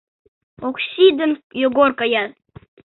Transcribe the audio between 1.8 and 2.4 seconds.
каят.